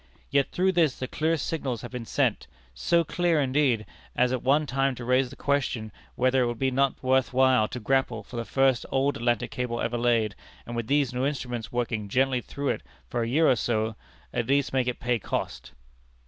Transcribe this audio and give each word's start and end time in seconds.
Yet 0.31 0.49
through 0.49 0.71
this 0.71 0.97
the 0.97 1.07
clearest 1.07 1.45
signals 1.45 1.83
have 1.83 1.91
been 1.91 2.07
sent 2.07 2.47
so 2.73 3.03
clear, 3.03 3.39
indeed, 3.39 3.85
as 4.15 4.33
at 4.33 4.41
one 4.41 4.65
time 4.65 4.95
to 4.95 5.05
raise 5.05 5.29
the 5.29 5.35
question 5.35 5.91
whether 6.15 6.41
it 6.41 6.47
would 6.51 6.73
not 6.73 6.95
be 6.95 7.05
worth 7.07 7.33
while 7.33 7.67
to 7.67 7.79
grapple 7.79 8.23
for 8.23 8.35
the 8.35 8.43
first 8.43 8.83
old 8.89 9.17
Atlantic 9.17 9.51
cable 9.51 9.79
ever 9.79 9.99
laid, 9.99 10.33
and 10.65 10.75
with 10.75 10.87
these 10.87 11.13
new 11.13 11.23
instruments 11.23 11.71
working 11.71 12.09
gently 12.09 12.41
through 12.41 12.69
it 12.69 12.81
for 13.11 13.21
a 13.21 13.27
year 13.29 13.47
or 13.47 13.55
so, 13.55 13.95
at 14.33 14.47
least 14.47 14.73
make 14.73 14.87
it 14.87 14.99
pay 14.99 15.19
cost." 15.19 15.71